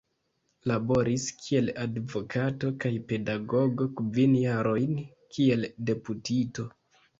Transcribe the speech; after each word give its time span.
Laboris 0.69 1.25
kiel 1.41 1.69
advokato 1.83 2.73
kaj 2.85 2.93
pedagogo, 3.13 3.89
kvin 4.01 4.35
jarojn 4.41 4.99
kiel 5.37 5.71
deputito. 5.93 6.69